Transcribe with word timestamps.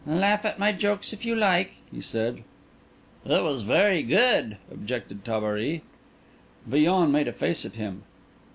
"Laugh 0.07 0.45
at 0.45 0.57
my 0.57 0.71
jokes, 0.71 1.13
if 1.13 1.25
you 1.27 1.35
like," 1.35 1.73
he 1.93 2.01
said. 2.01 2.39
"It 3.23 3.43
was 3.43 3.61
very 3.61 4.01
good," 4.01 4.57
objected 4.71 5.23
Tabary. 5.23 5.83
Villon 6.65 7.11
made 7.11 7.27
a 7.27 7.31
face 7.31 7.65
at 7.67 7.75
him. 7.75 8.01